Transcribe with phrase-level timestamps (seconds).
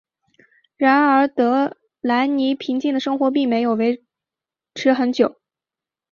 [0.77, 4.01] 然而德莱尼平静的生活并没有持
[4.73, 5.39] 续很久。